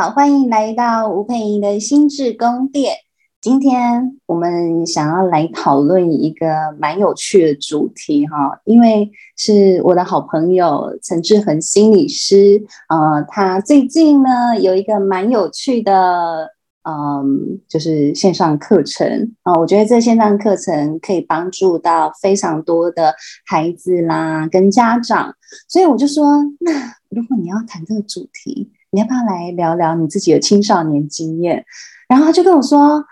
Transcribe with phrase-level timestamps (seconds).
[0.00, 2.94] 好，欢迎来到吴佩莹的心智宫殿。
[3.38, 6.46] 今天我们想要来讨论一个
[6.78, 16.48] 蛮有趣的主题哈，因为是我的好朋友陈志恒心理师，呃，他最近呢有一个蛮有趣的，
[16.88, 25.34] 嗯，就是线上课程啊，我觉得这线上课程可以帮助到非常多的孩子啦跟家长，
[25.68, 26.72] 所以我就说，那
[27.10, 31.64] 如果你要谈这个主题，你要不要来聊聊你自己的青少年经验？
[32.08, 33.04] 然后他就跟我说。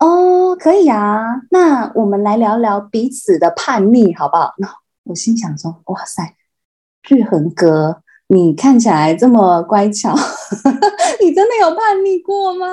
[0.00, 4.52] 哦，可以啊，那我们来聊聊彼此的叛逆，好不好？
[4.58, 4.68] 那
[5.04, 6.34] 我心想说，哇塞，
[7.08, 10.14] 日恒哥，你看起来这么乖巧，
[11.20, 12.66] 你真的有叛逆过吗？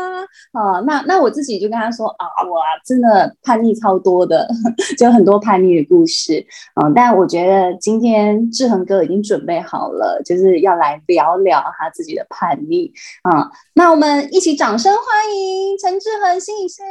[0.54, 4.48] 啊，那那我自己就跟他说啊，我真的叛逆超多的，
[4.98, 6.90] 就很多叛逆的故事啊。
[6.96, 12.92] 但我觉得今天志恒哥已经准备好了，就是要来聊聊他自己的叛逆
[13.24, 13.52] 啊。
[13.74, 16.82] 那我们一起掌声欢迎陈志恒心理师。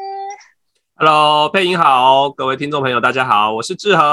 [1.02, 4.04] Hello，配音好，各位听众朋友，大家好，我是志恒。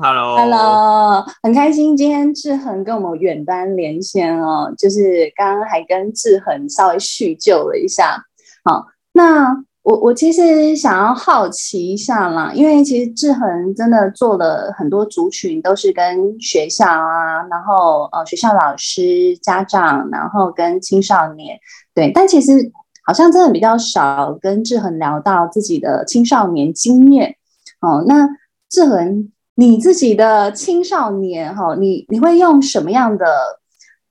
[0.00, 8.20] Hello，Hello，很开心今天志恒跟我们远端连线哦，就是刚刚还跟志恒稍微叙旧了一下。
[8.64, 21.56] 好，那我我其实想要好奇一下啦，因为其实志恒真的做了很多族群，都是跟学校啊，然后呃学校老师、家长，然后跟青少年，
[21.94, 22.72] 对，但其实。
[23.06, 27.36] 好像真的比较少跟志恒聊到自己的青少年经验
[27.80, 28.04] 哦。
[28.06, 28.28] 那
[28.68, 33.24] 志恒，你自己的青少年哈，你你会用什么样的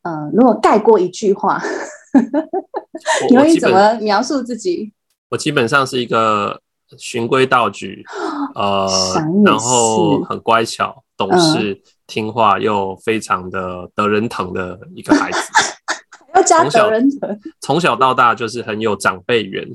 [0.04, 0.32] 嗯、呃？
[0.34, 1.62] 如果概括一句话，
[3.30, 4.94] 你会怎么描述自己？
[5.30, 6.62] 我基本上是一个
[6.98, 8.06] 循规蹈矩，
[8.56, 8.88] 呃，
[9.44, 15.40] 然后很乖巧、懂事、嗯、听话又非常的得人疼的一个孩子。
[16.44, 16.90] 从小
[17.62, 19.68] 从小到大就是很有长辈缘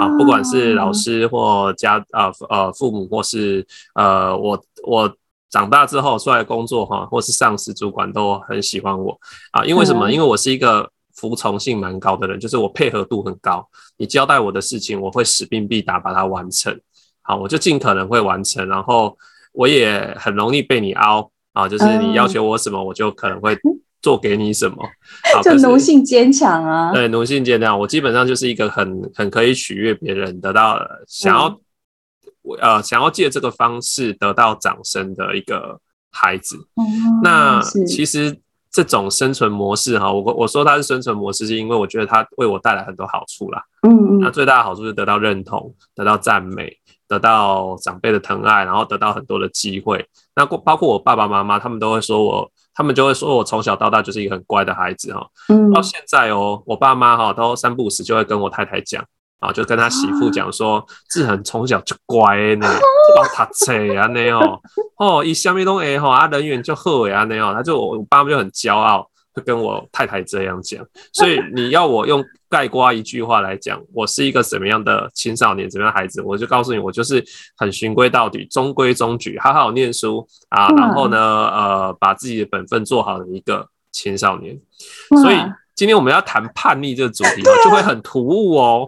[0.00, 5.12] 啊，不管是老师或家啊呃父母或是呃我我
[5.50, 9.18] 长大之后出来工作哈，或是上司主管都很喜欢我。
[9.52, 10.10] 啊，因为什么？
[10.10, 13.66] 因为我是一个服从性蛮高的人，就是我配合度很高，
[13.96, 16.78] 你交代我的事情，我会使命必达把它完成，
[17.22, 19.16] 好，我就尽可能会完成，然后
[19.52, 21.30] 我也很容易被你凹。
[21.54, 23.58] 啊，就是你要求我什么，我就可能会。
[24.08, 24.76] 做给你什么？
[25.44, 26.90] 就奴性坚强啊！
[26.94, 27.78] 对，奴性坚强。
[27.78, 35.78] 我基本上就是一个很很可以取悦别人，得到想要、嗯、呃想要借这个方式得到掌声的一个
[36.10, 36.56] 孩子。
[36.76, 38.34] 嗯、那其实
[38.70, 43.62] 这种生存模式哈，我我说它是生存模式，是因为我觉得它为我带来很多好处啦。
[43.82, 44.20] 嗯嗯。
[44.20, 46.74] 那最大的好处是得到认同，得到赞美，
[47.06, 50.08] 得到长辈的疼爱，然后得到很多的机会。
[50.34, 52.50] 那包括我爸爸妈妈，他们都会说我。
[52.78, 59.04] 他们就会说我从小到大就是一个很乖的孩子哈，嗯，到现在哦，我爸妈哈都三不五时就会跟我太太讲
[59.40, 62.68] 啊，就跟他媳妇讲说，志恒从小就乖呢，
[63.16, 64.60] 就他册啊那哦，
[64.96, 69.10] 哦，一下面都哎哈，啊人缘就好呀那哦，他就我爸妈就很骄傲。
[69.40, 77.24] 跟我太太这样讲，所以你要我用概括一句话来讲，我是一个什么样的青少年，怎么样的孩子，我就告诉你，我就是
[77.56, 84.58] 很循规蹈矩、中规中矩，好好念书啊，然后呢，呃，把自己的本分做好的一个青少年。
[85.22, 85.36] 所以
[85.74, 88.86] 今天我们要谈叛逆这个主题，就会很突兀哦。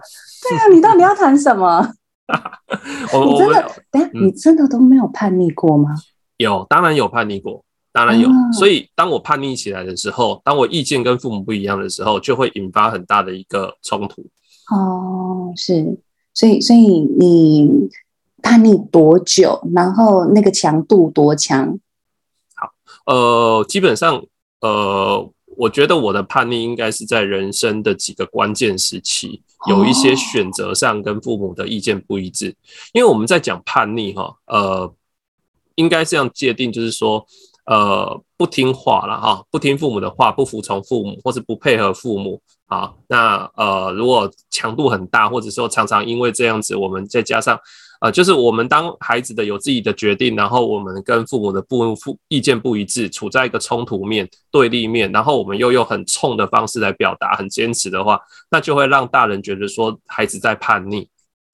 [0.48, 1.86] 对啊，你到底要谈什么？
[3.12, 5.90] 我你真的，等下，你真的都没有叛逆过吗？
[6.36, 7.64] 有，当然有叛逆过。
[7.92, 14.24] 当然有，所以当我叛逆起来的时候，当我意见跟父母不一样的时候，就会引发很大的一个冲突。
[14.70, 15.98] 哦，是，
[16.32, 17.68] 所以，所以你
[18.40, 19.60] 叛逆多久？
[19.74, 21.80] 然后那个强度多强？
[22.54, 22.70] 好，
[23.06, 24.22] 呃，基本上，
[24.60, 32.54] 呃，我觉得我的叛逆应该是在人生的几个关键时期，有一些选择上跟父母的意见不一致。
[32.92, 34.94] 因为我们在讲叛逆，哈，呃，
[35.74, 37.26] 应该这样界定，就是说。
[37.70, 42.92] 呃，不听话了哈，不听父母的话，不服从父母，或是不配合父母啊。
[43.06, 47.56] 那呃，如果强度很大，或者说常常因为这样子，我们再加上
[48.00, 58.18] 呃，就是我们当孩子的有自己的决定，然后我们跟父母的不父意见不一致，处在一个冲突面、对立面，然后我们又用很冲的方式来表达，很坚持的话，
[58.50, 61.08] 那就会让大人觉得说孩子在叛逆。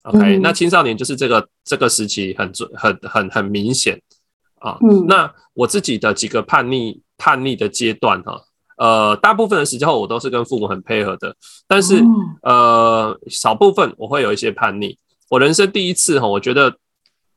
[0.04, 4.00] OK，嗯，那青少年就是这个这个时期很很很很明显。
[4.60, 8.40] 啊，嗯，那我自己的几个叛逆叛逆的阶段哈，
[8.78, 11.34] 呃，大部分的时候我都是跟父母很配合的，
[11.66, 12.02] 但是
[12.42, 14.98] 呃，少部分我会有一些叛逆。
[15.28, 16.74] 我人生第一次哈，我觉得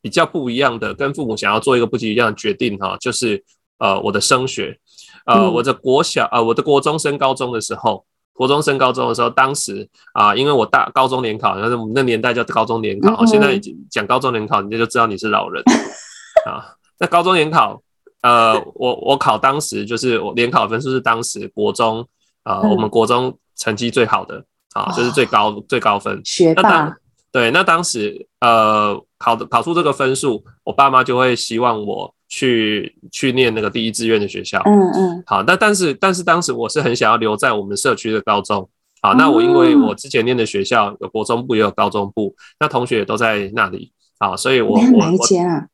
[0.01, 3.43] 比较不一样的，跟父母想要做一个不一样的决定哈，就是
[3.79, 4.77] 呃，我的升学，
[5.25, 15.63] 呃，我的国小呃，我的国中升高中的时候，国中升高中的时候，当时啊，因为我大高中联考，那我们那年代叫高中联考，嗯、现在已经讲高中联考，你就知道你是老人
[16.47, 16.78] 啊。
[16.99, 17.81] 那高中联考，
[18.21, 22.05] 呃，我我考当时就是我联考分数是当时国中
[22.43, 24.43] 啊、呃，我们国中成绩最好的
[24.73, 26.93] 啊，就是最高、哦、最高分学霸。
[27.31, 34.59] 对，那当时呃考的考出这个分数，我爸妈就会希望我去去念那个第一志愿的学校。
[34.65, 35.23] 嗯嗯。
[35.27, 38.67] 好，那但是但是当时我是很想要留在我们社区的高中。
[39.01, 43.93] 好，那我因为我之前念的学校有国中部也有高中部，那同学也都在那里。
[44.19, 45.67] 好，所以我我哪一间啊？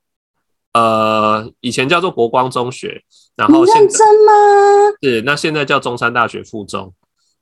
[0.76, 3.02] 呃，以前叫做国光中学，
[3.38, 4.34] 然后现在认真吗？
[5.02, 6.94] 是，那现在叫中山大学附中。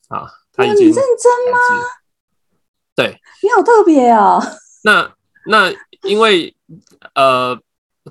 [0.09, 1.59] 啊，他已经你认真吗？
[2.95, 4.39] 对，你好特别哦。
[4.83, 5.11] 那
[5.47, 6.55] 那因为
[7.15, 7.57] 呃，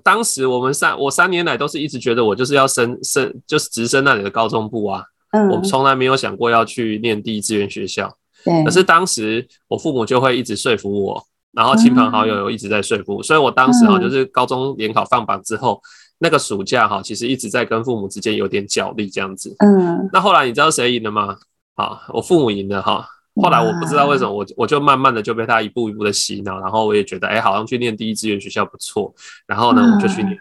[0.03, 5.05] 当时我们三我三年来都是一直觉得我就是要升升，就是直升那里的高中部啊。
[5.31, 8.13] 嗯，我们从来没有想过要去念第一志愿学校。
[8.45, 15.85] 对，可是当时我父母就会一直说服我，然后亲朋好友又一直在说服，嗯、所以我当时哈就是高中联考放榜之后，嗯、
[16.19, 19.55] 那个暑假哈其实一直在跟父母之间有点角力这样子。
[19.59, 21.37] 嗯，那后来你知道谁赢了吗？
[21.75, 23.07] 啊，我父母赢了哈。
[23.35, 29.13] 后来我不知道为什么我我就慢慢的就被他一步一步的洗脑，然后我也觉得哎、欸，好像去念第一志愿学校不错，
[29.47, 30.37] 然后呢我就去念。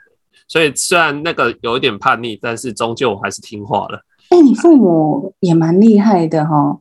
[0.48, 4.04] 所以虽然那个有一点叛逆，但是终究我还是听话了。
[4.30, 6.80] 哎、欸，你父母也蛮厉害的哈。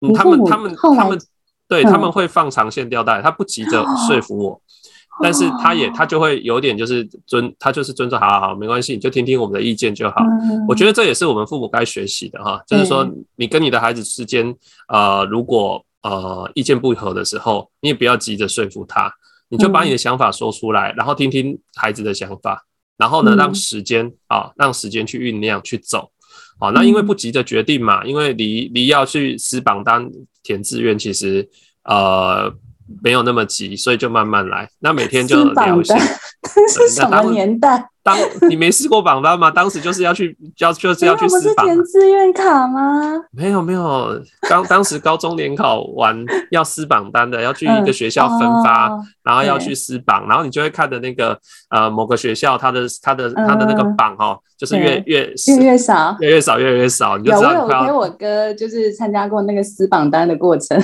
[0.00, 1.18] 嗯，他们他们他们
[1.68, 4.60] 对他们会放长线钓大鱼，他不急着说服我。
[5.20, 10.16] 但是他也他就会有点就是尊他就是尊重，好好好，没关系，你就听听我们的意见就好。
[10.20, 13.04] 嗯、我觉得这也是我们父母该学习的哈，就是说
[13.34, 14.54] 你跟你的孩子之间，
[14.86, 19.12] 呃，如果呃意见不合的时候，你也不要急着说服他，
[19.48, 22.64] 你就把你的想法说出来，然后听听孩子的想法，
[22.96, 26.12] 然后呢，让时间啊，让时间去酝酿去走。
[26.60, 30.08] 好，那因为不急着决定嘛，因为离离要去撕榜单
[30.48, 31.46] 填志愿，其实
[31.84, 32.50] 呃。
[33.02, 34.66] 没有那么急，所以就慢慢来。
[34.78, 35.94] 那每天就聊一下。
[36.68, 37.88] 是什么年代？
[38.08, 38.16] 当
[38.48, 39.50] 你没试过榜单吗？
[39.50, 41.66] 当时就是要去，要就是要去撕榜。
[41.66, 43.02] 不是填志愿卡吗？
[43.32, 44.18] 没有没有，
[44.48, 46.16] 当当时高中联考完
[46.50, 51.38] 要撕榜单的，要去一个学校分发，嗯哦、然后要去撕榜，然后你就会看的那个
[51.68, 60.82] 呃某个学校它的它的它的那个榜哈，就是越越越越少，越越少越越少，你就知道你有我有陪我哥就是参加过那个撕榜单的过程。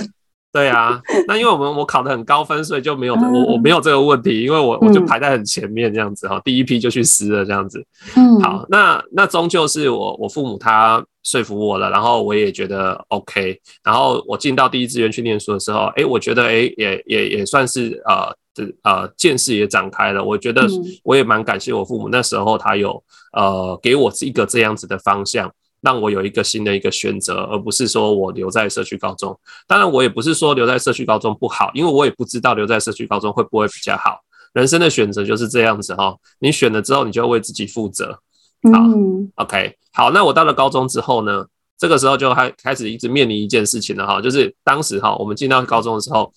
[0.55, 7.85] 对啊，那因为我们我考的很高分，所以就没有我我没有这个问题，因为我我就排在很前面这样子哈，第一批就去撕了这样子。
[8.15, 20.69] 嗯，好，那那终究是我我父母他说服我了，然后我也觉得 OK，然后我进到第一志愿去念书的时候，哎，我觉得哎也也也算是呃这呃见识也展开了，我觉得
[21.03, 23.03] 我也蛮感谢我父母那时候他有
[23.33, 25.53] 呃给我一个这样子的方向。
[25.85, 29.39] 让我有一个新的一个选择，而不是说我留在社区高中。
[29.67, 34.19] 当然，我也不是说留在社区高中不好，因为我也不知道留在社区高中会不会比较好。
[34.55, 38.13] 人生的选择就是这样子哈，你选了之后，你就要为自己负责。
[38.73, 41.45] 好，嗯，OK，好，那我到了高中之后呢，
[41.77, 46.33] 这个时候就开开始一直面临一件事情了哈，就是当时哈，我们进到高中的时候，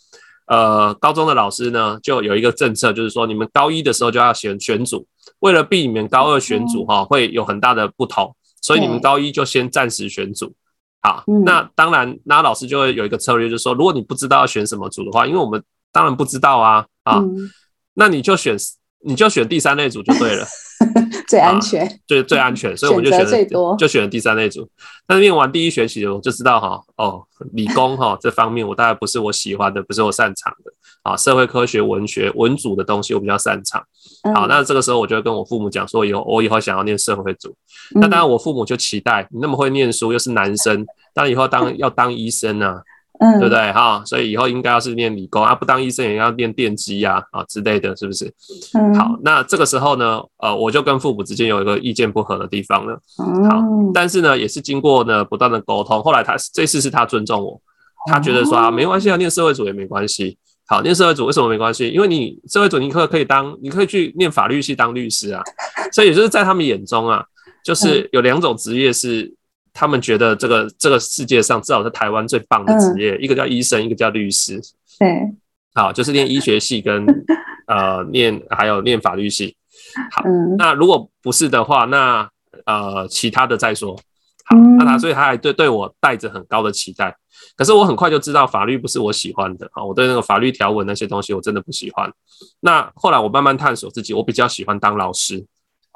[0.47, 5.05] 呃，高中的老师呢就有一个政策，就是说你们高一的时候就要选选组，
[5.39, 8.35] 为了避免高二选组哈会有很大的不同。
[8.61, 10.53] 所以你们高一就先暂时选组，
[11.01, 17.49] 好，嗯、那当然，那老师就会有一个策略，就是说，如果你不知道要选什么组的话，因为我们当然不知道啊，啊，嗯、
[17.93, 18.55] 那你就选，
[19.03, 20.45] 你就选第三类组就对了。
[21.27, 24.69] 最安全，最最安全，所以我们就选了最多，就选了第三类组。
[25.05, 27.21] 但是念完第一学期，我就知道哈，哦，
[27.51, 30.71] 理工哈这方面我大概不是我喜欢的，不是我擅长的
[31.07, 31.17] 啊。
[31.17, 33.81] 社会科学、文学、文组的东西我比较擅长。
[34.35, 37.55] 好，那这个时候我就会跟我父母讲说，以后我以后想要念社会组。
[37.91, 42.81] 那当然，我父母就期待你那么会念书，又是男生，当然以后当要当医生啊。
[43.19, 44.03] 嗯，对不对哈？
[44.05, 48.31] 所以以后应该要是念理工啊，不当医生也要念电机呀啊之类的，是不是？
[48.75, 52.93] 嗯，好，那这个时候呢，呃，我就跟父母之间有一个意见不合的地方了。
[53.49, 57.59] 好，但是呢，也是经过呢不断的沟通，后来他这次是他尊重我，
[58.05, 60.37] 他觉得说啊，没关系啊，念社会组也没关系。
[60.67, 61.89] 好，念社会组为什么没关系？
[61.89, 65.41] 因为你社会组你可可以当，你可以去念法律系当律师啊。
[65.91, 67.23] 所以也就是在他们眼中啊，
[67.63, 69.33] 就是有两种职业是。
[69.79, 74.59] 他们觉得这个这个世界上至少是台湾最棒的职业，嗯、一个叫医生，一个叫律师。
[74.97, 75.07] 对，
[75.75, 77.05] 好，就是念医学系跟
[77.69, 79.55] 呃念还有念法律系。
[80.09, 82.27] 好，嗯、那如果不是的话，那
[82.65, 83.95] 呃其他的再说。
[84.49, 87.15] 好，那他所以他还对对我带着很高的期待。
[87.55, 92.11] 可是我很快就知道法律不是我喜欢的啊，我对那个法律条文那些东西我真的不喜欢。
[92.61, 95.45] 那后来我慢慢探索自己，我比较喜欢当老师。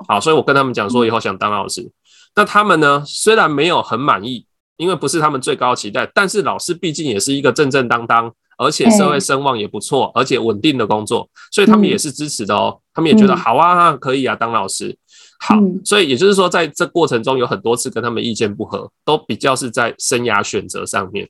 [0.08, 1.92] 好，所以我跟他们讲说以后想当老师。
[2.36, 3.04] 那他们呢？
[3.06, 4.46] 虽然没有很满意，
[4.78, 12.80] 因为不是他们最高期待，但是老师毕竟也是一个正正当当，而且社会声望也不错，而且稳定的工作，所以他们也是支持的哦。
[12.94, 14.98] 他们也觉得好啊，可以啊，当老师
[15.42, 15.58] 好。
[15.84, 21.28] 所以也就是说，在这过程中有很多次跟他们意见不合，都比较是在生涯选择上面。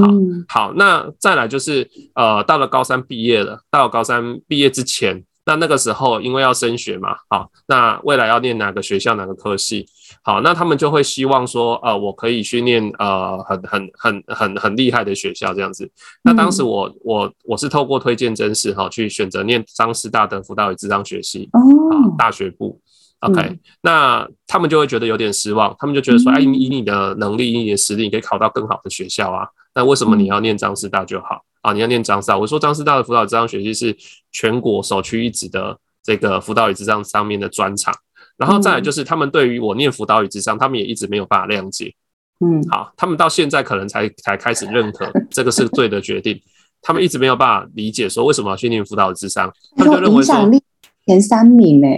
[0.00, 5.24] 好，好，那再来就是呃，到了高三毕业了，到了高三毕业之前。
[5.46, 9.86] 那那个时候，因为要升学嘛，好，那未来要念哪个学校，哪个科系，
[10.22, 15.90] 好，那他们就会希望说，呃，我可以去念呃很很很很很厉害的学校这样子。
[16.22, 22.78] 那当时我我我是透过推荐真试哈，去选择念彰师大的辅导与智商学系，哦，大学部
[23.20, 31.42] ，OK，那他们就会觉得有点失望，他们就觉得说，哎，以你的能力，以你的实力，你可以考到更好的学校啊，那为什么你要念张师大就好？
[31.62, 33.94] 啊，你要念张师大，我说张师大的辅导智商学系是
[34.32, 37.94] 全国首屈一指的这个辅导与智商上面的专场，
[38.38, 41.94] 然后再来就是他们对于我念辅导与智商，他们也一直没有办法谅解，
[42.40, 46.40] 嗯，好，他们到现在可能才才开始认可这个是对的决定，
[46.80, 50.62] 他们一直没有办法理解说为什么要去念辅导与咨商，他们就认为说影响力
[51.06, 51.88] 前三名呢，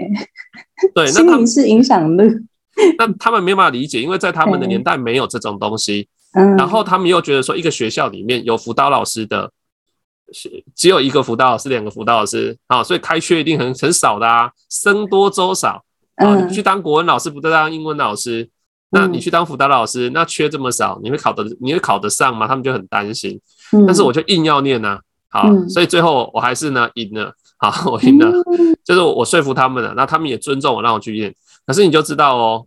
[0.94, 2.22] 对，那他们是影响力，
[2.98, 6.08] 那他们没有办法理解，因为在他们的年代没有这种东西。
[6.34, 9.50] 嗯，然后他们又觉得说，一个学校里面有辅导老师的，
[10.74, 15.84] 只有一个辅导老师，两个辅导老师，啊，所以开缺一定很很少的啊，僧多粥少
[16.16, 16.40] 啊。
[16.40, 18.48] 你去当国文老师，不再当英文老师，
[18.90, 22.48] 那你去当辅导老师，那缺这么少，你会考得你会考得上吗？
[22.48, 23.38] 他们就很担心。
[23.86, 24.98] 但是我就硬要念呐，
[25.32, 28.30] 好，所以最后我还是呢赢了，好， 我赢了，
[28.84, 31.34] 就是我说服他们了，那他们也尊重我，让我去验。
[31.66, 32.66] 可是你就知道哦。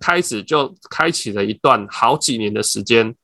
[0.00, 3.14] 开始就开启了一段好几年的时间，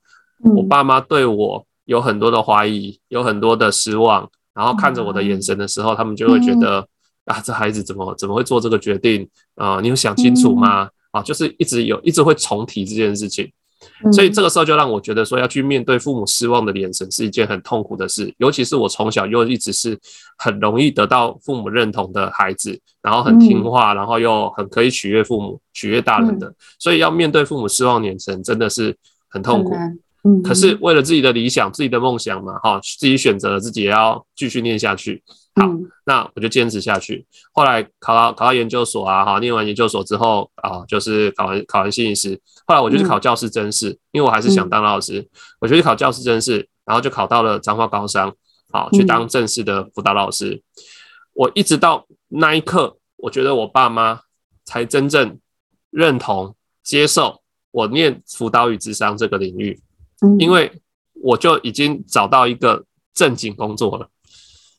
[0.54, 6.86] 我爸妈对我有很多的怀疑，有很多的失望，然后看着我的眼神的时候，他们就会觉得
[7.26, 9.80] 啊，这孩子怎么怎么会做这个决定啊？
[9.82, 10.88] 你有想清楚吗？
[11.10, 13.52] 啊，就是一直有一直会重提这件事情。
[14.12, 19.98] 所以这个时候就让我觉得说，要去面对父母失望的眼神是一件很痛苦的事，尤其是我从小又一直是
[20.38, 28.94] 很容易得到父母认同的孩子，然后很听话，然后又很可以取悦父母、取悦大人的，所以要面对父母失望的眼神真的是
[29.28, 29.74] 很痛苦。
[30.42, 35.22] 可是为了自己的理想、自己的梦想嘛，哈，自己选择了自己也要继续念下去。
[35.58, 35.66] 好，
[36.04, 37.26] 那我就坚持下去。
[37.52, 42.38] 后来考到考到研究所啊，哈，念完研究所之后啊，就是考完考完心理师。
[42.66, 45.26] 后来我就去考教师真试，因为我还是想当老师，
[45.58, 48.34] 我就去考教师真试，然后就考到了彰化高商，
[48.70, 50.62] 好，去当正式的辅导老师。
[51.32, 54.20] 我一直到那一刻，我觉得我爸妈
[54.64, 55.38] 才真正
[55.90, 59.80] 认同接受我念辅导与智商这个领域，
[60.38, 60.70] 因为
[61.14, 62.84] 我就已经找到一个
[63.14, 64.10] 正经工作了。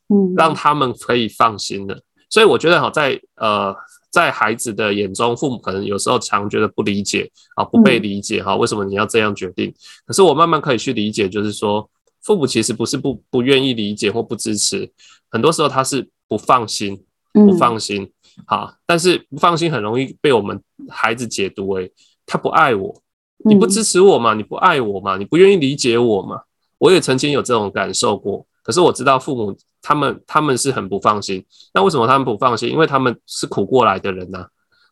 [0.09, 3.75] 嗯，让他们可以放心的，所以我觉得好在呃，
[4.09, 9.73] 在孩子的眼中，父母可能有时候常觉得不理解啊，不被理解哈，为什么你要这样决定？
[10.05, 11.89] 可是我慢慢可以去理解，就是说，
[12.23, 14.89] 父母其实不是不不愿意理解或不支持，
[15.29, 16.97] 很多时候他是不放心，
[17.33, 18.09] 不放心，
[18.45, 21.91] 好，但是不放心很容易被我们孩子解读为
[22.25, 23.01] 他不爱我，
[23.43, 26.41] 你不支持我嘛，你不爱我嘛，你不愿意理解我嘛，
[26.77, 28.45] 我也曾经有这种感受过。
[28.63, 29.55] 可是我知道父母
[29.87, 31.41] 他们他们是很不放心，
[31.73, 32.69] 那为什么他们不放心？
[32.69, 34.45] 因为他们是苦过来的人呐。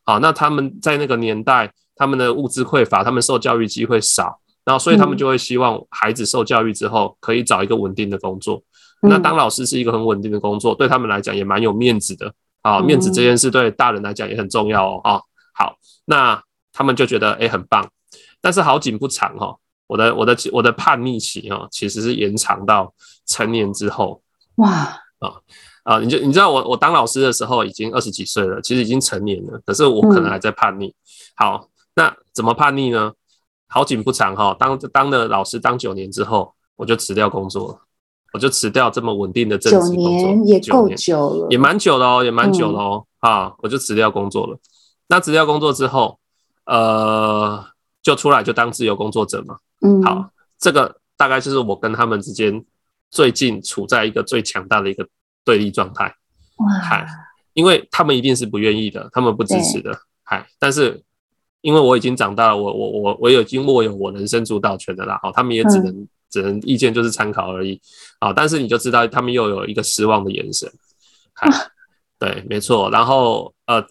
[0.05, 8.63] 好，那他们在那个年代，他们的物资匮乏，他们受教育机会少，然后所以他们就会希望孩子受教育之后可以找一个稳定的工作。
[9.01, 12.79] 那当老师是一个很稳定的工作，对他们来讲也蛮有面子的啊。
[12.79, 15.01] 面子这件事对大人来讲也很重要哦。
[15.03, 15.19] 啊，
[15.53, 15.75] 好，
[16.05, 17.85] 那他们就觉得诶很棒，
[18.39, 19.53] 但是好景不长哈。
[19.87, 22.93] 我的我的我的叛逆期哈，其实是延长到
[23.27, 24.21] 成年之后。
[24.55, 24.69] 哇
[25.19, 25.31] 啊
[25.83, 25.99] 啊！
[25.99, 30.93] 你就你知道我我当老师的时候已经二十几岁了，其实已经成年了，可是我可能还在叛逆。
[31.35, 33.13] 好，那怎么叛逆呢？
[33.67, 37.79] 好景不长哈，当当了老师当九年之后，我就辞掉工作了，
[38.33, 40.03] 我就辞掉这么稳定的正职工作。
[40.03, 43.05] 九年也够久了，也蛮久了哦，也蛮久了哦。
[43.19, 44.57] 啊，我就辞掉工作了。
[45.07, 46.19] 那辞掉工作之后，
[46.65, 47.65] 呃，
[48.01, 49.57] 就出来就当自由工作者嘛。
[49.81, 52.63] 嗯，好，这个大概就是我跟他们之间
[53.09, 55.07] 最近处在一个最强大的一个
[55.43, 56.13] 对立状态。
[56.57, 57.05] 哇，嗨，
[57.53, 61.03] 因为他们一定是不愿意的，他们不支持的，嗨，但是
[61.61, 67.81] 因为我已经长大了，我我我我已经握有我人生主导权的啦，好，他们也只能、嗯、只能意见就是参考而已，
[68.19, 70.71] 好，但是你就知道他们又有一个失望的眼神，
[71.33, 71.49] 嗨，
[72.17, 73.85] 对，没错，然后呃，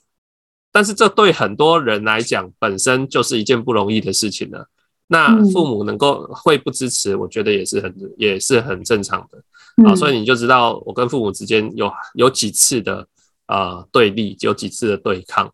[0.72, 4.68] 但是这对很多人来讲本身就是一件不容易的事情了。
[5.14, 13.06] 那父母能够会不支持，我觉得也是很也是很正常的啊，所以你就知道我跟父母之间有有几次的
[13.46, 15.48] 呃对立，有几次的对抗。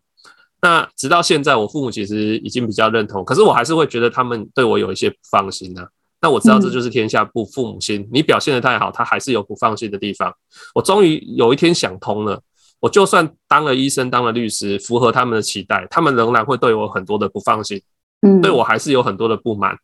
[0.63, 5.87] 那直到现在，我父母其实已经比较认同，可是我还是会觉得他们对我有一些不放心啊。
[6.19, 10.33] 那我知道这就是天下不父母心，你表现得太好，他还是有不放心的地方。
[10.73, 12.41] 我终于有一天想通了，
[12.79, 17.79] 我就算当了医生，当了律师，符合他们的期待，他们仍然会对我很多的不放心，
[18.21, 19.77] 嗯，对我还是有很多的不满。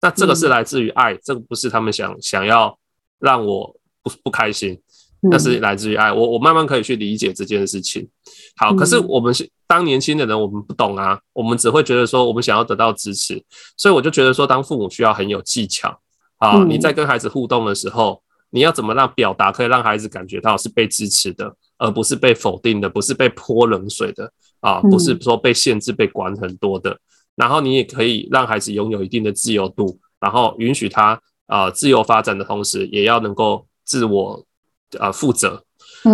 [0.00, 2.78] 那这个是来自于爱，这个不是他们想想要
[3.18, 4.80] 让我不不开心。
[5.22, 8.08] 那是来自于爱，我我慢慢可以去理解这件事情。
[8.56, 13.44] 好，可是我们是当年轻的人，我们不懂啊，我们只会觉得说，我们想要得到支持，
[13.76, 16.00] 所以我就觉得说，当父母需要很有技巧
[16.38, 16.64] 啊。
[16.64, 26.98] 你在跟孩子互动的时候，你要怎么让表达可以让孩子感觉到是被支持的，而不是被否定的，不是被泼冷水的啊，不是说被限制、被管很多的。
[27.40, 34.46] 然后你也可以让孩子拥有一定的自由度，然后允许他啊自由发展的同时，也要能够自我。
[34.98, 35.64] 啊，负责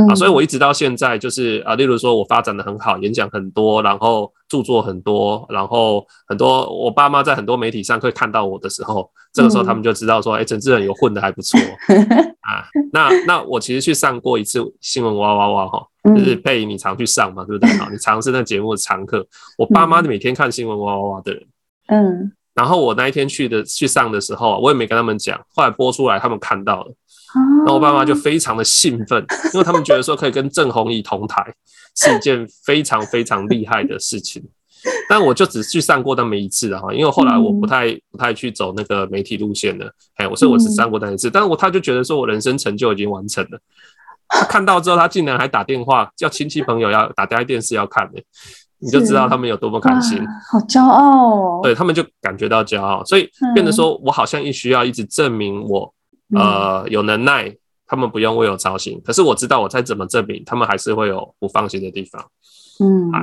[0.08, 11.58] 啊，所以我一直到现在就是啊，例如说我发展的很好，演讲很多，然后著作很多，然后很多我爸妈在很多媒体上会看到我的时候，这个时候他们就知道说，哎、欸，陈志恒有混得还不错
[12.40, 12.66] 啊。
[12.92, 17.72] 那那我其实去上过一次新闻哇哇哇哈，就是被你常去上嘛，对不对？
[17.78, 19.26] 好，你常是那节目的常客。
[19.58, 21.46] 我爸妈每天看新闻哇哇哇的人，
[21.88, 26.94] 嗯，然后我那一天去的去上的时候，我也没跟他们讲，后来播出来，他们看到了。
[27.66, 31.44] 那我爸妈就非常的兴奋，因为他们觉得说可以跟郑弘仪同台
[31.94, 34.42] 是一件非常非常厉害的事情。
[35.08, 41.28] 但我就只去上过那么一次哈，因为后来我不太不太去走那个媒体路线了，哎，所以我只上过那一次。
[41.28, 43.58] 但是我他就觉得说我人生成就已经完成了。
[44.28, 48.20] 他看到之后，他竟然还打电话叫亲戚朋友要打开电视要看呢，
[48.78, 50.18] 你就知道他们有多么开心，
[50.50, 51.60] 好骄傲哦。
[51.62, 55.92] 对，他们就感觉到骄傲，所以变得说我好像一需要一直证明我。
[56.34, 57.54] 呃，有能耐，
[57.86, 59.00] 他们不用为我操心。
[59.04, 62.20] 可是我知道，我再怎么证明，他们还是会有不放心的地方。
[62.80, 63.22] 嗯，啊，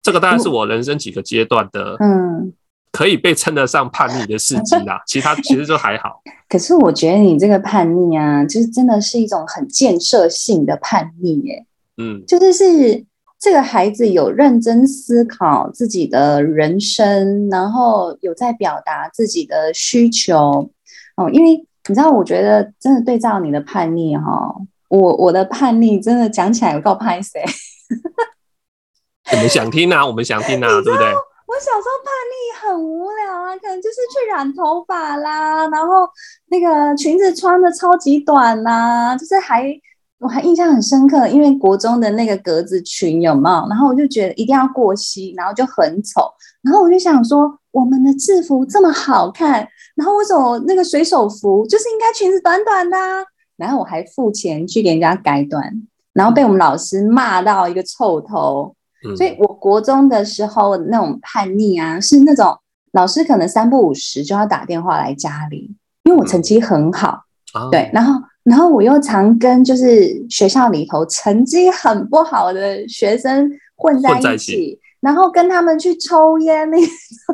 [0.00, 2.52] 这个当然是我人生几个阶段的，嗯，
[2.92, 5.02] 可以被称得上叛逆的事 迹啦。
[5.04, 6.22] 其他其实就还好。
[6.48, 11.66] 可是我觉得你这个叛逆啊，就是真的是一种很建设性的叛逆，耶。
[11.96, 13.04] 嗯，就是是
[13.44, 20.70] 这个孩子有认真思考自己的人生，然后有在表达自己的需求。
[21.16, 21.66] 哦，因为。
[21.86, 24.54] 你知道，我觉得真的对照你的叛逆哈，
[24.88, 27.32] 我我的叛逆真的讲起来有够歹势。
[29.30, 31.06] 我们想听啊，我们想听啊，对不对？
[31.08, 36.08] 我小时候叛逆很无聊啊，可能就是去染头发啦，然后
[36.46, 39.70] 那个裙子穿的超级短啦，就是还
[40.24, 43.68] 我还印象很深刻，因为国中的那个格子裙有没有？
[43.68, 46.22] 然后我就觉得一定要过膝，然后就很丑，
[46.62, 49.68] 然后我就想说，我们的制服这么好看。
[49.94, 53.22] 然后为什么那个水手服就是应该裙子短短的啊？
[53.58, 55.70] 然后我还付钱去给人家改短，
[56.14, 58.74] 然后被我们老师骂到一个臭头。
[59.06, 62.56] 嗯、所以我国中的时候那种叛逆啊，是那种
[62.92, 67.24] 老师可能三不五时就要打电话来家里，因为我成绩很好，
[67.58, 74.78] 嗯、对，然后然后我又常跟就是学校里头成绩很不好的学生混在一起。
[75.00, 76.78] 然后跟他们去抽烟，那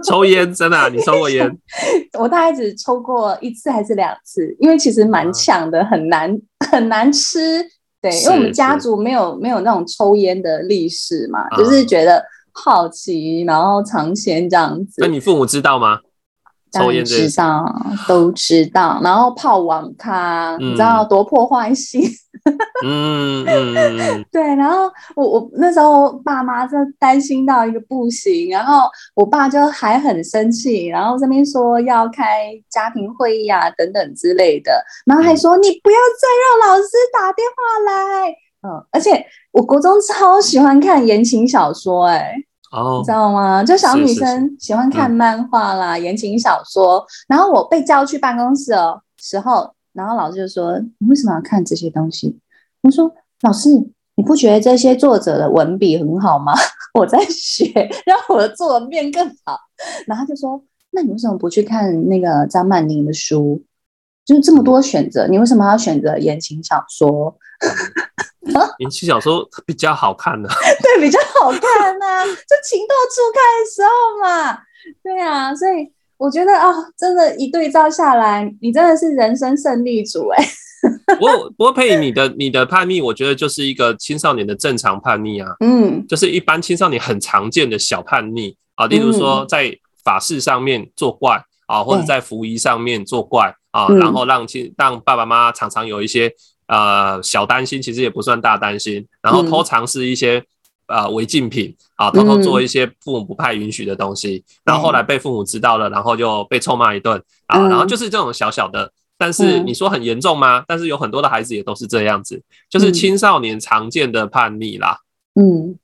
[0.05, 0.89] 抽烟真的、啊？
[0.93, 1.49] 你抽过烟？
[2.19, 6.37] 我大概只抽过一次还是两次，因为其实蛮呛的，很难
[6.69, 7.65] 很难吃。
[8.03, 12.21] 对，因为我们家族没有没有那种抽烟的历史嘛，就是觉得
[12.51, 14.95] 好奇，然后尝鲜这样子。
[14.99, 16.01] 那你父母知道吗？
[16.73, 17.65] 抽烟知道，
[18.07, 19.01] 都知道。
[19.03, 22.03] 然后泡网咖，嗯、你知道多破坏性。
[22.83, 34.73] 嗯嗯，对，然后我我那时候爸妈就担心到一个不行，然后我爸就还很生气，然后这边说要开家庭会议啊等等之类的，
[35.05, 38.31] 然后还说、嗯、你不要再让老师打电话来，
[38.63, 42.35] 嗯，而且我国中超喜欢看言情小说、欸，哎，
[42.71, 43.63] 哦，你知道吗？
[43.65, 49.75] 就小女生喜欢看漫画啦，言情小说，然后我被叫去办公室的时候。
[49.93, 52.39] 然后老师就说：“你为什么要看这些东西？”
[52.83, 53.69] 我说：“老师，
[54.15, 56.53] 你不觉得这些作者的文笔很好吗？
[56.95, 57.67] 我在学，
[58.07, 59.59] 让我的作文变更好。”
[60.07, 63.61] 然后他就说：“那你为什么不去看那个张曼玲的书？
[64.25, 67.37] 就是这么多选择，你为什么要选择言情小说？
[68.79, 70.55] 言情小说比较好看呢、啊？
[70.83, 73.91] 对，比较好看呐、啊， 就情窦初开的时候
[74.23, 74.59] 嘛。
[75.03, 80.47] 对啊，所以。”我觉得啊、哦，真的，一对照下来，你真的是人生胜利组哎。
[81.07, 85.49] 不过，不过佩仪，你的你的叛逆，我觉得就是一个青少年的正常叛逆啊。
[85.61, 89.75] 嗯，就是一般青少年很常见的小叛逆啊，例如说在
[90.05, 96.33] 法事上面作怪啊，或者在服仪上面作怪啊，然后让亲让爸爸妈妈常常有一些
[96.67, 100.45] 呃小担心，其实也不算大担心，然后偷尝试一些。
[100.93, 108.93] 呃违禁品啊，偷偷做一些父母不太允许的东西，嗯、然后后来被父母知道了，然后就被臭骂一顿啊，嗯、然后就是这种小小的。
[109.17, 110.59] 但是你说很严重吗？
[110.59, 114.99] 嗯、但是有很多的孩子也都是这样子，就是青少年常见的叛逆啦。
[115.41, 115.79] 嗯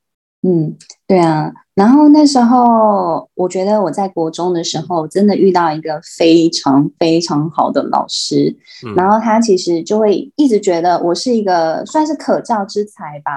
[0.47, 0.77] 嗯，
[1.09, 1.53] 对啊。
[1.75, 8.57] 然后那时候，我觉得我在国中的时候，真的遇到一个非常非常好的老师。
[8.87, 13.33] 嗯、然后他其实就会一直觉得我是一个算是可教之才吧。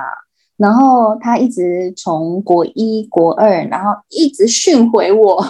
[0.58, 5.43] 然后他一直从国一、国二，然后一直训回我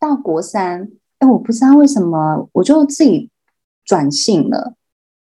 [0.00, 0.90] 到国三。
[1.20, 3.30] 哎，我不知道为什么，我就自己。
[3.82, 4.74] 转性了，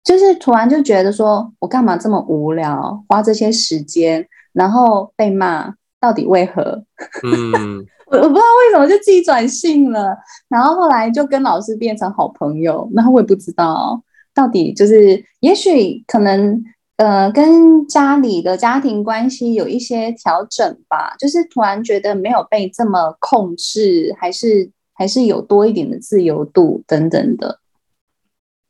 [0.04, 6.84] 就是突然就觉得说，我干嘛这么无聊，花这些时间，然后被骂，到底为何？
[7.24, 10.16] 嗯， 我我不知道为什么就自己转性了，
[10.48, 14.02] 然后后来就跟老师变成好朋友，然后我也不知道
[14.34, 16.64] 到底就是，也许可能
[16.98, 27.60] 呃跟家里的家庭关系有一些调整吧，就是突然觉得没有被这么控制，还是还是有多一点的自由度等等的。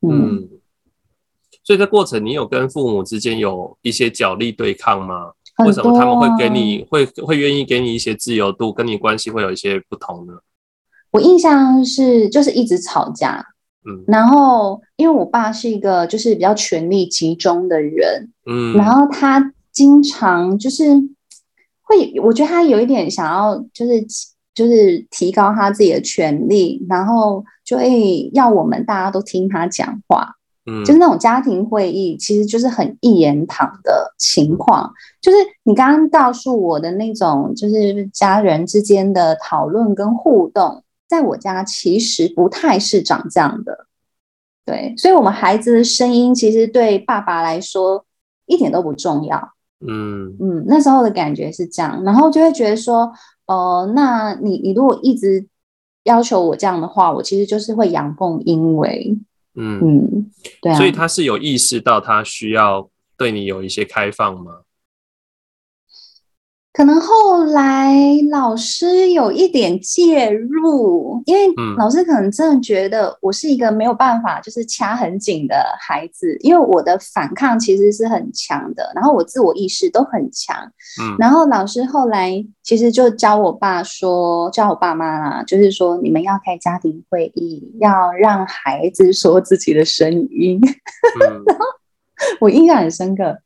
[0.02, 0.50] 嗯，
[1.64, 5.32] 所以这过程你有跟父母之间有一些角力对抗吗？
[5.60, 10.34] 为什么他们会给你会会愿意给你一些自由度，跟你关系会有一些不同呢？
[11.12, 13.46] 我印象是就是一直吵架，
[13.86, 20.86] 嗯，然后因为我爸是一个就是比较权力集中的人，嗯，然后他经常就是
[21.82, 24.06] 会，我觉得他有一点想要就是。
[24.56, 34.92] 就是提高他自己的权力，然后就会要我们大家都听他讲话，嗯，就是那种家庭会议，其实就是很一言堂的情况。
[35.22, 43.88] 就是你刚刚告诉我的那种，就是家人之间的讨论跟互动，在我家其实不太是长这样的。
[44.66, 48.06] 对，所以我们孩子的声音其实对爸爸来说
[48.46, 49.54] 一点都不重要。
[49.86, 53.12] 嗯嗯，那时候的感觉是这样，然后就会觉得说。
[53.46, 55.46] 哦、呃，那你你如果一直
[56.06, 59.18] 要求我这样的话，我其实就是会阳奉阴违。
[59.56, 60.76] 嗯嗯，对啊。
[60.76, 64.63] 所以他是有意识到他需要对你有一些开放吗？
[66.74, 67.94] 可能后来
[68.32, 80.58] 老师有一点介入，因为老师可能真的觉得我是一个没有办法就是掐很紧的孩子，因为我的反抗其实是很强的，然后我自我意识都很强。
[81.00, 90.60] 嗯，然后老师后来其实就教我爸说，教我爸妈啦，就是说你们要开家庭会议，要让孩子说自己的声音。
[91.22, 91.66] 嗯，然后
[92.42, 93.38] 我印象很深刻。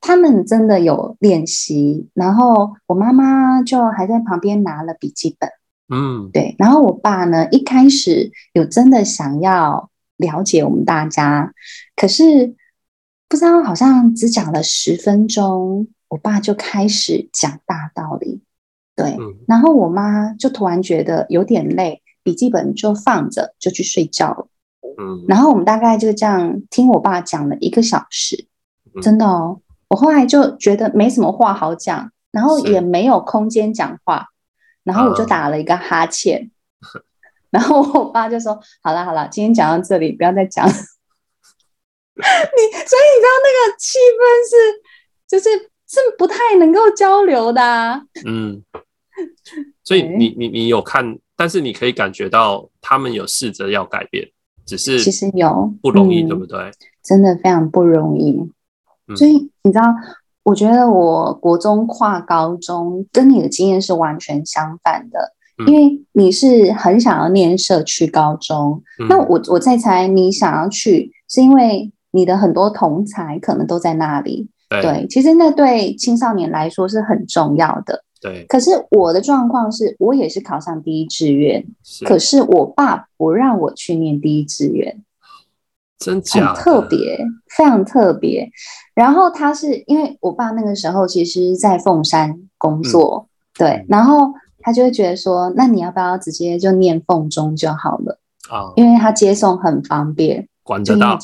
[0.00, 5.50] 他们真的有练习，然后我妈妈就还在旁边拿了笔记本，
[5.88, 6.54] 嗯，对。
[6.58, 11.52] 然后我爸呢，一开始有真的想要了解我们大家，
[11.96, 12.54] 可是
[13.28, 18.42] 不知道好像只讲了十分钟，我爸就开始讲大道理，
[18.94, 19.16] 对。
[19.18, 24.48] 嗯，然后我妈就突然觉得有点累，笔记本就放着，就去睡觉了。
[24.98, 28.46] 嗯，然后我们大概就这样听我爸讲了一个小时，
[29.02, 29.60] 真的哦。
[29.88, 34.26] 我后来就觉得没什么话好讲，然后也没有空间讲话，
[34.84, 37.02] 然后我就打了一个哈欠，嗯、
[37.50, 40.66] 然后我爸就说：“好了好了，今天讲到这里，不要再讲。
[40.70, 44.20] ”你所以你知道那个气氛
[44.50, 44.56] 是，
[45.28, 45.50] 就是
[45.86, 48.02] 是不太能够交流的、啊。
[48.24, 48.62] 嗯，
[49.84, 54.28] 所以你你你有看，但是你可以感觉到他们有试着要改变，
[54.66, 56.70] 只是其实有不容易，嗯、对不对？
[57.04, 58.50] 真的非常不容易。
[59.14, 59.84] 所以你知道，
[60.42, 65.32] 我觉得我国中跨高中跟你的经验是完全相反的，
[65.66, 74.48] 因为你是很想要念社区高中，那我我在猜你想要去，是因为你的很多同才可能都在那里。
[74.68, 78.02] 对，其实那对青少年来说是很重要的。
[78.20, 81.64] 对，可是我的状况是我也是考上第一志愿，
[82.04, 85.02] 可是我爸不让我去念第一志愿。
[85.98, 86.52] 真假？
[86.52, 87.24] 很特别，
[87.56, 88.50] 非常特别。
[88.96, 98.18] 然后他是因为我爸那个时候其实在凤山工作，嗯、对，然后他就会觉得说，那你要不要直接就念凤中就好了
[98.50, 98.72] 啊？
[98.74, 101.18] 因为他接送很方便，管得到。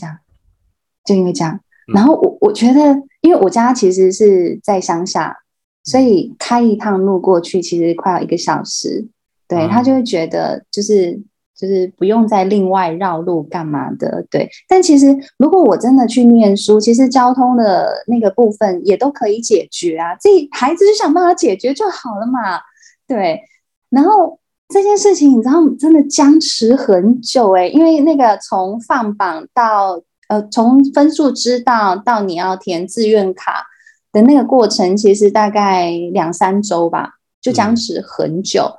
[1.04, 1.58] 就因为这样，
[1.92, 2.80] 然后我我觉得，
[3.22, 5.38] 因为我家其实是在乡下，
[5.82, 9.08] 所以开一趟路过去其实快要一个小时，
[9.48, 11.20] 对，他就会觉得就是。
[11.54, 14.48] 就是不用再另外绕路干嘛的，对。
[14.68, 20.16] 但其实如果我真的去念书，其实交通的那个部分也都可以解决啊。
[20.20, 22.60] 这孩子就想办法解决就好了嘛，
[23.06, 23.40] 对。
[23.90, 24.38] 然后
[24.68, 33.66] 这件事情你知道真的僵持很久诶、欸，因为那个从放榜到呃从分数知道到你要填志愿卡，
[34.10, 37.10] 的那个过程，其实大概两三周吧，
[37.40, 38.62] 就僵持很久。
[38.62, 38.78] 嗯、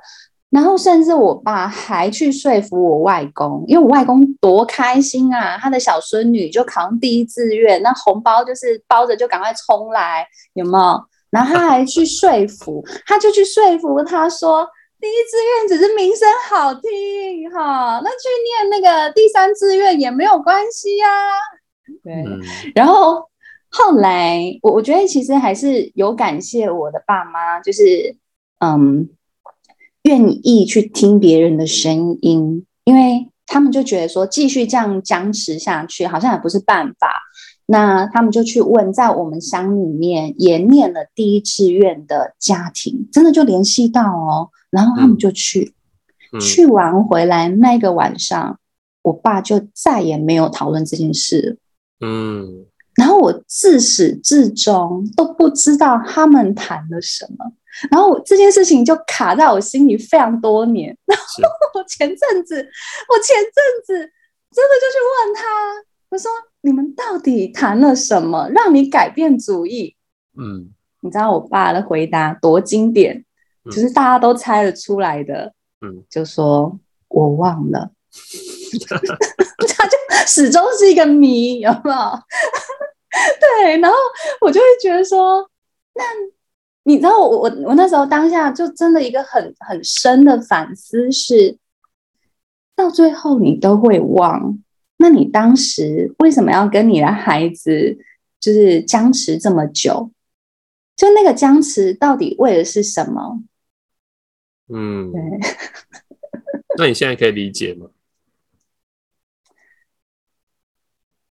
[0.54, 11.04] 然后甚至我爸还去说服我外公，因为我外公多开心啊，他的小孙女就考上第一志愿，那红包就是包着就赶快冲来，有没有？
[11.30, 14.68] 然后他还去说服，他就去说服他说。
[15.00, 21.34] 第一志愿只是名声好听哈，那去念那个第三志愿也没有关系呀、啊。
[22.02, 22.40] 对，嗯、
[22.74, 23.28] 然后
[23.68, 28.16] 后来我我觉得其实还是有感谢我的爸妈，就是
[28.60, 29.06] 嗯，
[30.04, 37.20] 愿意去听别人的声音，因为他们就觉得说继续这样僵持下去好像也不是办法。
[37.66, 44.50] 那他们就去问，在我们乡里面也念了第一志愿的家庭，真的就联系到哦。
[44.70, 45.72] 然后他们就去，
[46.42, 48.58] 去完回来那个晚上，
[49.00, 51.58] 我爸就再也没有讨论这件事。
[52.00, 57.44] 嗯，然后我自始至终都不知道他们谈了什么，
[57.90, 60.96] 然后这件事情就卡在我心里非常多年。
[61.06, 65.42] 然后我前阵子，我前阵子真的就去问他，
[66.10, 66.30] 我说
[66.62, 69.96] ：“你们到底谈了什么，让你改变主意？”
[70.38, 73.24] 嗯，你知道我爸的回答多经典？
[73.64, 76.78] 就是大家都猜得出来的，嗯，就说
[77.08, 77.90] 我忘了，
[79.76, 79.96] 他就
[80.26, 81.96] 始终是一个谜，有没有？
[83.62, 83.96] 对，然后
[84.40, 85.48] 我就会觉得说，
[85.94, 86.02] 那
[86.84, 91.56] 你知道我我我那时候当下就真的一个很很深的反思是，
[92.74, 94.58] 到最后你都会忘，
[94.96, 97.98] 那你当时为什么要跟你的孩子
[98.40, 100.10] 就是僵持这么久？
[100.96, 103.42] 就那个僵持到底为的是什么？
[104.68, 105.20] 嗯，对
[106.78, 107.86] 那你现在可以理解吗？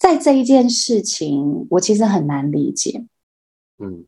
[0.03, 3.05] 在这一件事情，我其实很难理解。
[3.81, 4.03] 嗯，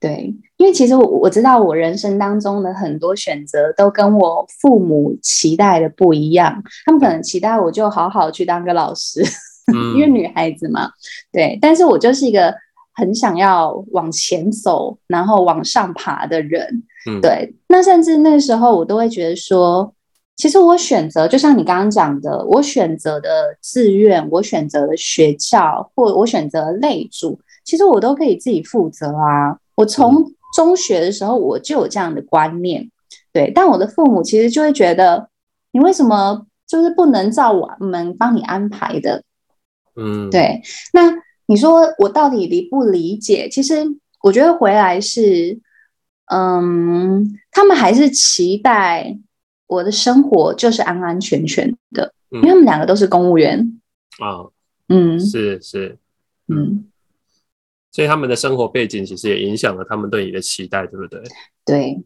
[0.00, 6.60] 对，因为其实我我知道，我人生当中的很多选择都跟我父母期待的不一样。
[6.84, 9.22] 他们可能期待我就好好去当个老师，
[9.72, 10.90] 嗯、 因为女孩子嘛。
[11.30, 12.52] 对，但是我就是一个
[12.94, 16.82] 很想要往前走，然后往上爬的人。
[17.08, 19.94] 嗯，对，那甚至那时候我都会觉得说，
[20.40, 29.58] 其实我选择，就像你刚刚讲的，我选择的志愿，我选择的学校，或我选择类组，其实我都可以自己负责啊。
[29.74, 32.90] 我从中学的时候我就有这样的观念，
[33.34, 35.28] 对，但我的父母其实就会觉得，
[35.72, 39.22] 你为什么就是不能照我们帮你安排的？
[39.94, 40.62] 嗯，对。
[40.94, 41.12] 那
[41.46, 43.46] 你说我到底理不理解？
[43.50, 43.84] 其实
[44.22, 45.60] 我觉得回来是。
[46.32, 49.18] 嗯，他们还是期待
[49.70, 53.80] 我的生活就是安安全全的，嗯、因为他们两个都是公务员
[54.18, 54.50] 啊。
[54.88, 55.96] 嗯，是是，
[56.48, 56.84] 嗯，
[57.92, 61.22] 所以他们的生活背景其实也影响了他们对你的期待，对不对？
[61.64, 62.02] 对，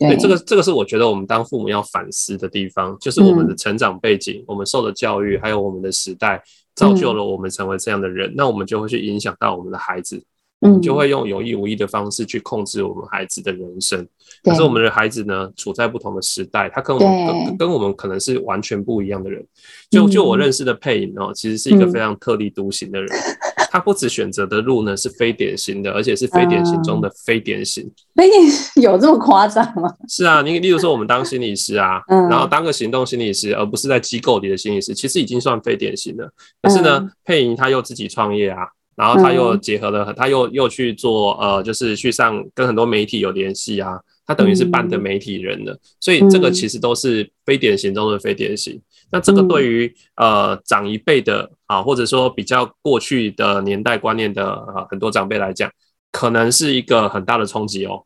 [0.00, 6.42] 对，对这个这个是我觉得我们当父母要反思的地方，就是我们的成长背景、嗯、我们受的教育，还有我们的时代，
[6.74, 10.20] 造就了我们成为这样的人，嗯、那我们就会去影响到我们的孩子。
[10.64, 14.06] 嗯，就会用有意无意的方式去控制我们孩子的人生。
[14.42, 19.46] 可是我们的孩子呢，处在不同的时代，他跟我们跟跟我们可能是完全不一样的人。
[19.90, 23.06] 就就我认识的配音哦，其实是一个非常特立独行的人。
[23.14, 27.86] 嗯、他不止选择的路呢是非典型的，而且是非典型中的非典型。
[28.14, 29.92] 非典型有这么夸张吗？
[30.08, 36.32] 是啊，你例如说我们当心理师啊， 嗯、然后当个行动心理师，而不是在机构里的心理师，其实已经算非典型了。
[36.62, 38.66] 可是呢，嗯、佩颖他又自己创业啊。
[38.96, 45.72] 然后他又结合了，嗯、他又又去做呃，就是去上跟很多媒体有联系啊，他等于是半个媒体人了。
[45.72, 48.74] 嗯、所以这个其实都是非典型中的非典型。
[48.74, 55.70] 嗯、那这个对于呃长一辈的啊，或者说比较过去的年代观念的啊很多长辈来讲，
[56.12, 58.04] 可能是一个很大的冲击哦。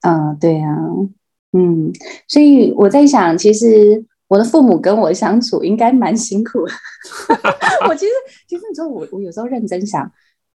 [0.00, 0.74] 嗯，对啊，
[1.52, 1.92] 嗯，
[2.28, 4.04] 所以我在想，其实。
[4.28, 6.72] 我的父母跟我相处应该蛮辛苦的。
[7.88, 8.12] 我其实，
[8.48, 10.02] 其实你说我，我有时候认真想，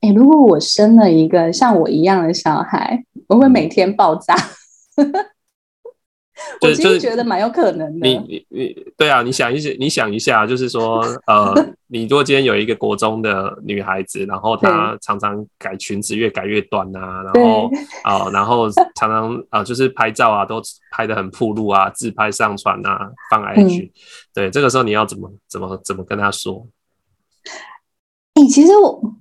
[0.01, 4.36] 哎、欸，如果我生了一个像我一样的小孩，我会每天爆炸。
[6.65, 8.08] 我其实觉得蛮有可能的。
[8.08, 11.54] 你你你，对啊，你想一下，你想一下，就是说，呃，
[11.88, 17.70] 你如果今天有一个国中的女孩子，然后她常常改裙子，越改越短啊，然后
[18.04, 23.89] 啊、呃，然后常常啊、呃，就是拍照啊，都拍的很暴露啊，自拍上传啊，放 IG，、嗯、
[24.34, 26.67] 对，这个时候你要怎么怎么怎么跟她说？
[28.34, 29.15] 哎、欸，其实我，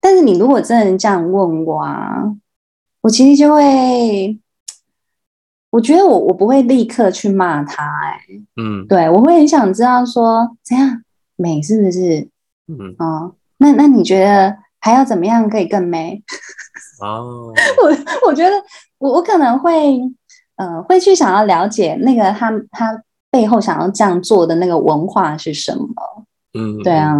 [0.00, 2.22] 但是你如果真的这样问我啊，
[3.02, 4.38] 我其实就会。
[5.72, 8.20] 我觉得我我不会立刻去骂他，哎，
[8.56, 11.02] 嗯，对，我会很想知道说怎样
[11.36, 12.28] 美是不是？
[12.68, 16.22] 嗯哦，那那你觉得还要怎么样可以更美？
[17.02, 17.50] 哦，
[17.82, 18.52] 我我觉得
[18.98, 19.98] 我我可能会
[20.56, 25.86] 呃会去想要了解那个他他背后想要这样做的那个文化是什么。
[26.52, 27.14] 嗯，对啊，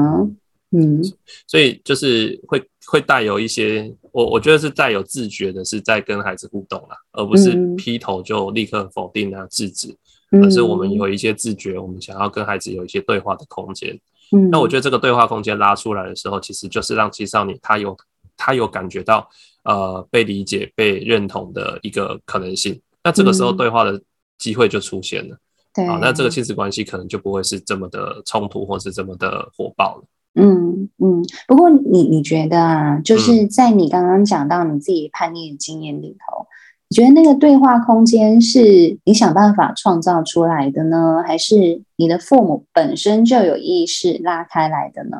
[0.72, 1.02] 嗯，
[1.46, 9.96] 所以就是会会带有一些，我我觉得是带有自觉的，是在跟孩子互动啦，而不是劈头就立刻否定啊、制止，
[10.30, 13.98] 而是我们有一些自觉，我们想要跟孩子有一些对话的空间。
[14.30, 17.96] 嗯，那我觉得这个对话空间拉出来的时候，其实就是让青少年他有
[18.36, 19.28] 他有感觉到
[19.64, 22.80] 呃被理解、被认同的一个可能性。
[23.02, 24.00] 那这个时候对话的
[24.38, 25.36] 机会就出现了。
[25.74, 30.04] 对，好，那这个亲子关系可能就不会是这么的冲突，或是这么的火爆了。
[30.34, 31.24] 嗯嗯。
[31.46, 36.46] 不过你你觉得啊，就是在你刚刚讲到你自己叛逆的经验里头，嗯、
[36.88, 45.18] 你觉得那个对话空间是你想办法创造出来的呢，还是你的父母本身就有意识拉开来的呢？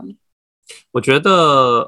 [0.92, 1.30] 我觉得，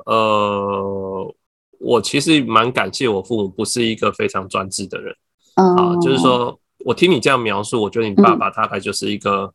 [0.06, 1.34] 呃，
[1.80, 5.14] 我其实蛮感谢我父母不是一个非常专制的人。
[5.56, 6.58] 嗯、啊，就是说。
[6.84, 9.52] 我听你这样描述，我觉得你爸爸大概就是一个，嗯、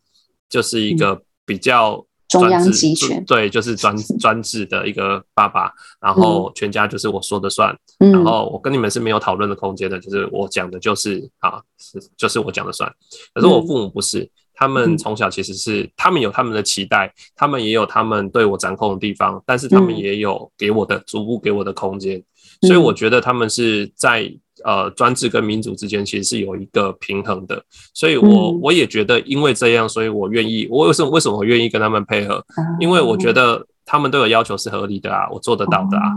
[0.49, 12.89] 就是一个比较中央集权，对，就是专专制的一个爸爸，然后全家就是我说的算，嗯、然后我跟你们是没有讨论的空间的，就是我讲的就是啊，是就是我讲的算。
[13.33, 22.23] 可是我父母不是，嗯、他们从小其实是他们有他们的期待，他们也有他们对我掌控的地方，但是他们也有给我的、嗯、逐步给我的空间，
[22.61, 24.31] 所以我觉得他们是在。
[24.63, 32.43] 呃，专制跟民主之间其实是有一个平衡的，所以我我也觉得，因为这样，所以我愿意，我为什么为什么我愿意跟他们配合？
[32.79, 36.11] 因为我觉得他们对我要求是合理的啊，我做得到的啊。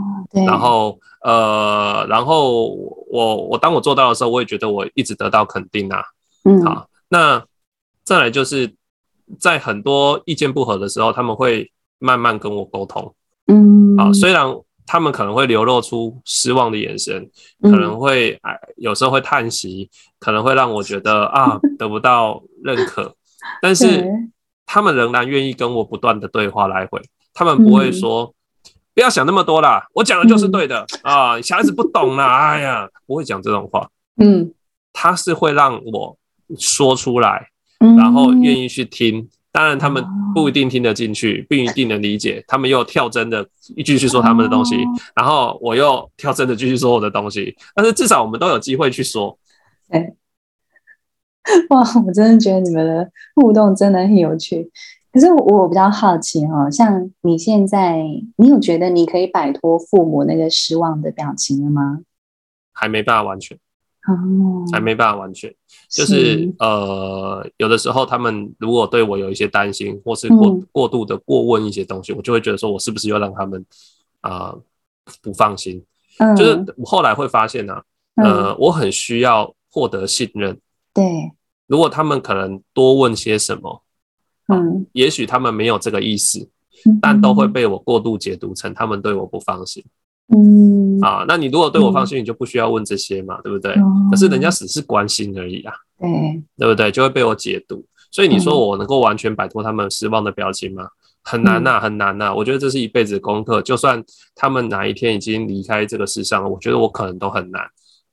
[0.46, 2.68] 然后呃，然后
[3.10, 6.02] 我我当我做到的时候，我也觉得我一直得到肯定啊。
[6.44, 7.44] 嗯，好，那
[8.04, 8.74] 再来就是
[9.38, 13.14] 在很多意见不合的时候，他们会慢慢跟我沟通。
[13.46, 14.54] 嗯，好，虽然。
[14.86, 17.30] 他们可能会流露出失望的眼神，
[17.62, 23.14] 可能会哎，有时候会叹息，可能会让我觉得 啊，得不到认可。
[23.60, 24.04] 但是
[24.66, 27.00] 他们仍然愿意跟我不断的对话来回，
[27.34, 28.34] 他们不会说
[28.94, 33.88] 不要想那么多啦，我讲的就是对的啊，小孩子不懂啦， 哎呀，不会讲这种话。
[34.16, 34.52] 嗯，
[34.92, 36.16] 他是会让我
[36.58, 39.28] 说出来，然后愿意去听。
[39.52, 40.02] 当然，他们
[40.34, 42.42] 不一定听得进去，不一定能理解。
[42.48, 43.46] 他们又跳针的
[43.84, 44.76] 继续说他们的东西，
[45.14, 47.54] 然后我又跳针的继续说我的东西。
[47.74, 49.38] 但是至少我们都有机会去说。
[49.90, 50.12] 哎，
[51.68, 54.70] 哇，我真的觉得你们的互动真的很有趣。
[55.12, 58.02] 可是我我比较好奇哈，像你现在，
[58.36, 62.00] 你有觉得你可以摆脱父母那个失望的表情了吗？
[62.72, 63.58] 还没办法完全。
[64.08, 65.48] 哦，还没办法完全，
[65.88, 73.64] 就是，是呃，有的时候他们如果对我有一些担心，或是过、嗯、过度的过问一些东西，我就会觉得说，我是不是又让他们
[74.20, 74.62] 啊、呃、
[75.22, 75.84] 不放心？
[76.18, 77.84] 嗯，就是我后来会发现呢、啊，
[78.16, 80.58] 呃，嗯、我很需要获得信任。
[80.92, 81.30] 对，
[81.68, 83.82] 如果他们可能多问些什么，
[84.48, 86.40] 嗯，也许他们没有这个意思，
[86.86, 89.84] 嗯、但都会被我过度解读成他们对我不放心。
[90.34, 93.72] 嗯啊，那你如果对我放心，你就不需要问这些嘛，嗯、对不对？
[93.72, 96.90] 嗯、可是人家只是关心而已啊，对，对不对？
[96.90, 97.84] 就会被我解读。
[98.10, 100.86] 所以你说我能够完全摆脱他们失望的表情吗？
[101.24, 102.34] 很难呐、啊，很难呐、啊。
[102.34, 103.60] 我觉得这是一辈子的功课。
[103.62, 104.02] 就算
[104.34, 107.62] 他们哪一天已经离开这个世上了，我觉得我可能都很难。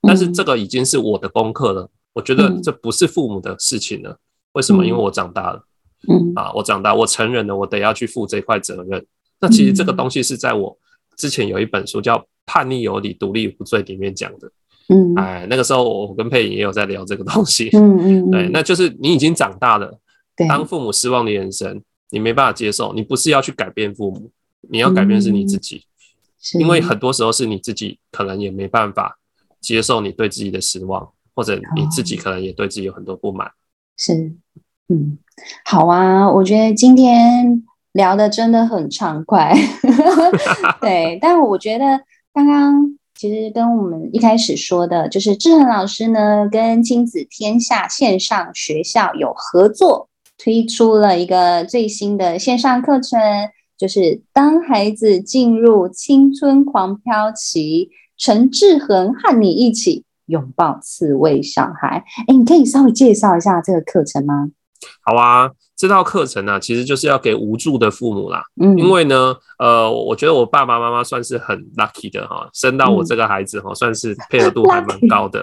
[0.02, 1.88] 但是这个已经是我的功课了。
[2.12, 4.16] 我觉得这不是父母的事情了。
[4.52, 4.84] 为什么？
[4.84, 5.62] 因为我长大了。
[6.08, 9.04] 嗯啊，我长大，我成人了，我得要去负这块责任。
[9.40, 10.76] 那其实这个东西是在我。
[11.20, 14.50] 之前有一本书叫《叛逆有理，独立无罪》，里面讲的，
[14.88, 20.00] 嗯，哎，那个时候我跟佩颖也有在聊这个东西，嗯嗯，对，那就是你已经长大了，
[20.34, 24.30] 对，当父母失望的眼神，你没办法接受，你不是要去改变父母，
[24.70, 25.84] 你要改变是你自己，
[26.58, 29.18] 因为很多时候是你自己可能也没办法
[29.60, 33.50] 接受你对自己的失望，或者你自己可能也对自己有很多不满，
[33.98, 34.32] 是，
[34.88, 35.18] 嗯，
[35.66, 37.62] 好啊，我觉得今天。
[37.92, 39.54] 聊得真的很畅快，
[40.80, 41.18] 对。
[41.20, 42.00] 但我觉得
[42.32, 53.18] 刚刚其实跟我们一开始说的，就是志恒老师呢跟亲子天下线上学校有合作，推出了一个最新的线上课程，
[53.76, 62.04] 就是当孩子进入青春狂飘期，陈志恒和你一起拥抱刺猬小孩。
[62.28, 64.50] 哎，你可以稍微介绍一下这个课程吗？
[65.02, 65.50] 好啊。
[65.76, 68.42] 这套课程呢、啊，其实就是要给无助的父母啦。
[68.60, 75.42] 嗯，因为呢，呃，我觉得我爸爸妈妈算是很 lucky 的哈，生到我这个孩子哈，算是配合度还蛮 高的。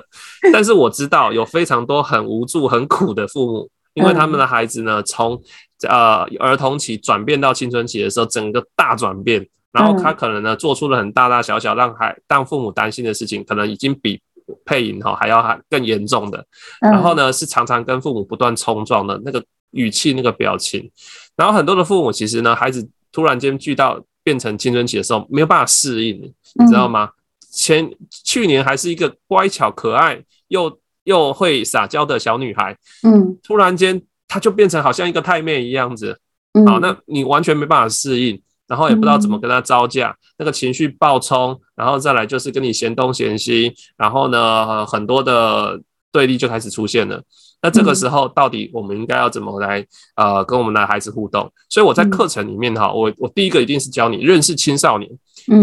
[0.53, 5.41] 但是我知道有非常多很无助、很苦的父母，因为他们的孩子呢，从
[5.89, 9.49] 呃儿童期转变到青春期的时候，整个大转变。
[9.71, 14.21] 然后他可能呢做出了很大大小小让孩让父母担心的事情，可能已经比
[14.65, 16.45] 配音哈还要还更严重的。
[16.79, 20.89] 然后呢是常常跟父母不断冲撞的那个语气那个表情。
[21.35, 26.21] 然后很多的父母其实呢，孩子突然间遇到变成青春期的时候，没有办法适应，
[26.55, 27.09] 你知道吗？
[27.49, 27.89] 前
[28.23, 36.19] 去年还是一个乖巧可爱又又会撒娇的小女孩，嗯，突然间她就变成好像一个太妹一样子，
[36.67, 45.79] 好，那你完全没办法适应，然后也不知道怎么跟他招架，那个情绪暴冲，然后再来就是跟你嫌东嫌西，然后呢，很多的
[46.11, 47.21] 对立就开始出现了。
[47.59, 49.83] 那这个时候到底我们应该要怎么来
[50.15, 51.51] 呃跟我们的孩子互动？
[51.69, 55.09] 所以我在课程里面哈，我我第一个一定是教你认识青少年。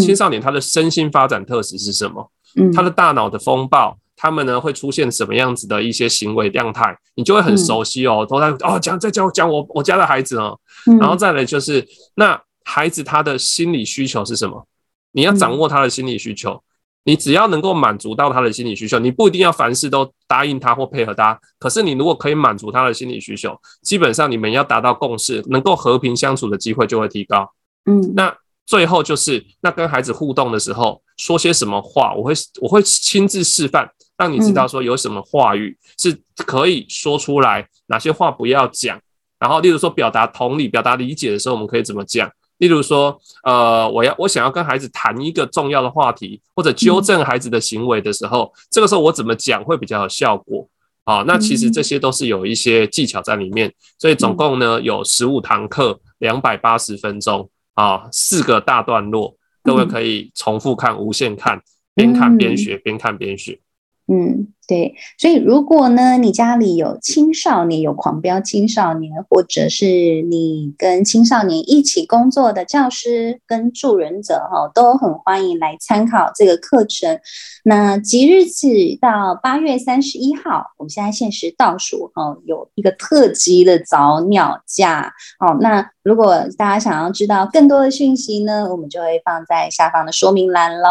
[0.01, 2.31] 青少年他的身心发展特质是什么？
[2.57, 6.97] 嗯，他的大脑的风暴，他们呢会出现什么样子的一些行为样态？
[7.15, 8.27] 你就会很熟悉哦。
[8.29, 10.59] 都在哦讲在讲讲我我家的孩子哦，
[10.99, 11.87] 然后再来就是
[12.17, 14.67] 那孩子他的心理需求是什么？
[15.13, 16.61] 你要掌握他的心理需求，
[17.05, 21.39] 你只要能够满足到他的心理需求，你不一定要凡事都答应他或配合他。
[21.59, 27.53] 可是你如果可以满足他的心理需求，基本上你们要达到共识，能够和平相处的机会就会提高。
[27.87, 28.37] 嗯，那。
[28.67, 33.87] 最后就是那跟孩子互动的时候说些什么话，我会我会亲自示范，
[34.17, 38.99] 让你知道说有什么话语是可以说出来，哪些话不要讲。
[39.39, 42.27] 然后，例如说表达同理、表达理解的时候，我们可以怎么讲？
[42.59, 50.69] 例如说，呃，我要我想要跟孩子谈一个重要的话题，或者纠正孩子的行为的时候，这个时候我怎么讲会比较有效果？
[51.05, 53.73] 啊，那其实这些都是有一些技巧在里面。
[53.99, 57.51] 所以总共呢有十五堂课，两百八十分钟。
[57.75, 61.61] 啊，四个大段落，各位可以重复看、无限看，
[61.93, 63.59] 边看边学，边看边学。
[64.07, 77.21] 嗯，对，所以如果呢，你家里有青少年，有狂飙青少年，或者是你跟青少年一起工作的教师跟助人者哈，都很欢迎来参考这个课程。
[77.65, 85.13] 那即日起到八月三十一号，我们现在限时倒数哈，有一个特级的早鸟价。
[85.39, 90.89] 好，那如果大家想要知道更多的讯息呢，我们就会放在下方的说明栏喽。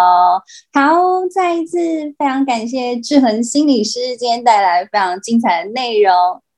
[0.73, 1.77] 好，再一次
[2.17, 6.13] 非常感谢志恒心理师今天带来非常精彩的内容。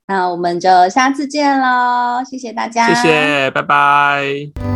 [0.07, 4.74] 那我们就下次见喽，谢谢大家，谢谢，拜拜。